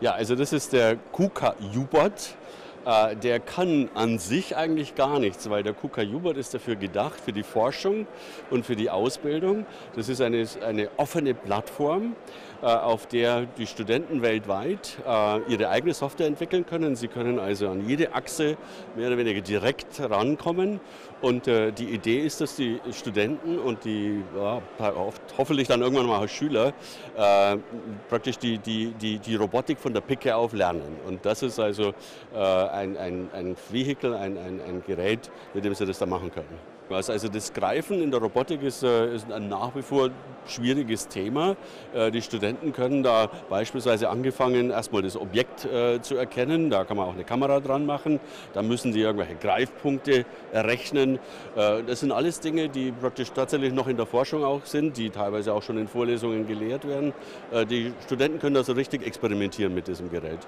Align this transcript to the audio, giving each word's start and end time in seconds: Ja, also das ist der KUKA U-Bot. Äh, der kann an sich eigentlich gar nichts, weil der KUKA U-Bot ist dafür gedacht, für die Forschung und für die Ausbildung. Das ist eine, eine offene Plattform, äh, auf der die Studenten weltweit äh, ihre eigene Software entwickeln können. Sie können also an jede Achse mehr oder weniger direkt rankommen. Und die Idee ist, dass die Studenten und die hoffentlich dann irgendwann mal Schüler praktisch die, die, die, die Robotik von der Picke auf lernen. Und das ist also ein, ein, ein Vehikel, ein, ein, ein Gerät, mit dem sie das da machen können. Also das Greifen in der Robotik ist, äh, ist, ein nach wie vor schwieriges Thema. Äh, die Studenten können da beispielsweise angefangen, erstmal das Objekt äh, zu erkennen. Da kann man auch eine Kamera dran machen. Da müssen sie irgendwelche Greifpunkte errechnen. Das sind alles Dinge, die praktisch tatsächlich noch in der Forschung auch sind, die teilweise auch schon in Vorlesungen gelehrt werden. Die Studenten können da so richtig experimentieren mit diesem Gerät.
Ja, 0.00 0.12
also 0.12 0.36
das 0.36 0.52
ist 0.52 0.72
der 0.72 0.96
KUKA 0.96 1.56
U-Bot. 1.74 2.36
Äh, 2.84 3.16
der 3.16 3.40
kann 3.40 3.90
an 3.94 4.18
sich 4.18 4.56
eigentlich 4.56 4.94
gar 4.94 5.18
nichts, 5.18 5.48
weil 5.50 5.62
der 5.62 5.74
KUKA 5.74 6.02
U-Bot 6.02 6.36
ist 6.36 6.54
dafür 6.54 6.76
gedacht, 6.76 7.20
für 7.20 7.32
die 7.32 7.42
Forschung 7.42 8.06
und 8.50 8.64
für 8.64 8.76
die 8.76 8.90
Ausbildung. 8.90 9.66
Das 9.94 10.08
ist 10.08 10.20
eine, 10.20 10.46
eine 10.66 10.88
offene 10.96 11.34
Plattform, 11.34 12.14
äh, 12.62 12.66
auf 12.66 13.06
der 13.06 13.46
die 13.58 13.66
Studenten 13.66 14.22
weltweit 14.22 14.96
äh, 15.06 15.40
ihre 15.52 15.68
eigene 15.68 15.92
Software 15.92 16.26
entwickeln 16.26 16.64
können. 16.66 16.96
Sie 16.96 17.08
können 17.08 17.38
also 17.38 17.68
an 17.68 17.86
jede 17.86 18.14
Achse 18.14 18.56
mehr 18.96 19.08
oder 19.08 19.18
weniger 19.18 19.40
direkt 19.40 20.00
rankommen. 20.00 20.80
Und 21.20 21.46
die 21.46 21.92
Idee 21.92 22.20
ist, 22.20 22.40
dass 22.40 22.54
die 22.54 22.80
Studenten 22.92 23.58
und 23.58 23.84
die 23.84 24.22
hoffentlich 25.36 25.66
dann 25.66 25.82
irgendwann 25.82 26.06
mal 26.06 26.28
Schüler 26.28 26.72
praktisch 28.08 28.38
die, 28.38 28.58
die, 28.58 28.92
die, 28.92 29.18
die 29.18 29.34
Robotik 29.34 29.80
von 29.80 29.92
der 29.92 30.00
Picke 30.00 30.36
auf 30.36 30.52
lernen. 30.52 30.96
Und 31.08 31.26
das 31.26 31.42
ist 31.42 31.58
also 31.58 31.92
ein, 32.72 32.96
ein, 32.96 33.28
ein 33.32 33.56
Vehikel, 33.70 34.14
ein, 34.14 34.36
ein, 34.38 34.60
ein 34.60 34.82
Gerät, 34.86 35.30
mit 35.54 35.64
dem 35.64 35.74
sie 35.74 35.86
das 35.86 35.98
da 35.98 36.06
machen 36.06 36.30
können. 36.30 36.78
Also 36.90 37.28
das 37.28 37.52
Greifen 37.52 38.02
in 38.02 38.10
der 38.10 38.20
Robotik 38.20 38.62
ist, 38.62 38.82
äh, 38.82 39.14
ist, 39.14 39.30
ein 39.30 39.48
nach 39.48 39.74
wie 39.74 39.82
vor 39.82 40.08
schwieriges 40.46 41.06
Thema. 41.08 41.56
Äh, 41.92 42.10
die 42.10 42.22
Studenten 42.22 42.72
können 42.72 43.02
da 43.02 43.30
beispielsweise 43.50 44.08
angefangen, 44.08 44.70
erstmal 44.70 45.02
das 45.02 45.16
Objekt 45.16 45.66
äh, 45.66 46.00
zu 46.00 46.16
erkennen. 46.16 46.70
Da 46.70 46.84
kann 46.84 46.96
man 46.96 47.06
auch 47.06 47.12
eine 47.12 47.24
Kamera 47.24 47.60
dran 47.60 47.84
machen. 47.84 48.20
Da 48.54 48.62
müssen 48.62 48.94
sie 48.94 49.00
irgendwelche 49.00 49.34
Greifpunkte 49.34 50.24
errechnen. 50.52 51.18
Das 51.54 52.00
sind 52.00 52.12
alles 52.12 52.40
Dinge, 52.40 52.68
die 52.68 52.92
praktisch 52.92 53.32
tatsächlich 53.32 53.72
noch 53.72 53.88
in 53.88 53.96
der 53.96 54.06
Forschung 54.06 54.44
auch 54.44 54.64
sind, 54.64 54.96
die 54.96 55.10
teilweise 55.10 55.52
auch 55.52 55.62
schon 55.62 55.78
in 55.78 55.88
Vorlesungen 55.88 56.46
gelehrt 56.46 56.86
werden. 56.86 57.12
Die 57.68 57.92
Studenten 58.04 58.38
können 58.38 58.54
da 58.54 58.62
so 58.62 58.72
richtig 58.72 59.06
experimentieren 59.06 59.74
mit 59.74 59.88
diesem 59.88 60.10
Gerät. 60.10 60.38